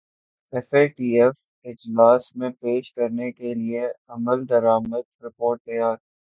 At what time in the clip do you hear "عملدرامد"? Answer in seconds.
4.09-5.05